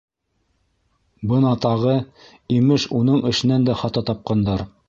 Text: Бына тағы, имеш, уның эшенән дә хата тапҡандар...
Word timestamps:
Бына 1.33 1.51
тағы, 1.67 1.93
имеш, 2.57 2.89
уның 3.01 3.23
эшенән 3.33 3.71
дә 3.73 3.81
хата 3.83 4.09
тапҡандар... 4.11 4.71